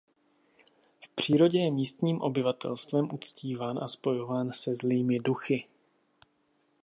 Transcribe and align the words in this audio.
V 1.05 1.09
přírodě 1.09 1.59
je 1.59 1.71
místním 1.71 2.21
obyvatelstvem 2.21 3.07
uctíván 3.13 3.79
a 3.83 3.87
spojován 3.87 4.51
se 4.53 4.75
zlými 4.75 5.19
duchy. 5.19 5.67